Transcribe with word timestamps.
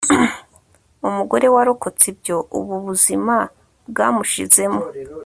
umugore 1.07 1.45
warokotse 1.55 2.03
ibyo 2.13 2.37
ubu 2.57 2.75
buzima 2.85 3.35
bwamushizemo 3.89 4.81